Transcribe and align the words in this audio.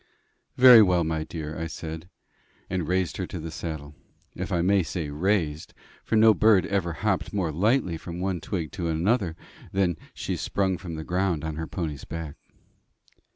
"Very 0.57 0.81
well, 0.81 1.03
my 1.03 1.23
dear," 1.23 1.55
I 1.59 1.67
said, 1.67 2.09
and 2.71 2.87
raised 2.87 3.17
her 3.17 3.27
to 3.27 3.39
the 3.39 3.51
saddle 3.51 3.93
if 4.33 4.51
I 4.51 4.63
may 4.63 4.81
say 4.81 5.11
raised, 5.11 5.75
for 6.03 6.15
no 6.15 6.33
bird 6.33 6.65
ever 6.65 6.93
hopped 7.05 7.33
more 7.33 7.51
lightly 7.51 7.97
from 7.97 8.19
one 8.19 8.41
twig 8.41 8.71
to 8.71 8.87
another 8.87 9.35
than 9.71 9.97
she 10.15 10.37
sprung 10.37 10.79
from 10.79 10.95
the 10.95 11.03
ground 11.03 11.43
on 11.43 11.55
her 11.57 11.67
pony's 11.67 12.03
back. 12.05 12.33